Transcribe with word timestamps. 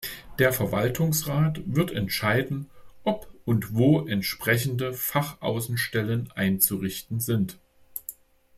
Der 0.39 0.51
Verwaltungsrat 0.51 1.61
wird 1.63 1.91
entscheiden, 1.91 2.71
ob 3.03 3.31
und 3.45 3.75
wo 3.75 4.03
entsprechende 4.07 4.93
Fachaußenstellen 4.93 6.31
einzurichten 6.31 7.19
sind. 7.19 7.59